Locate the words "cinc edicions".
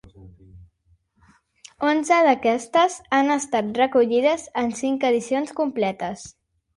4.81-5.55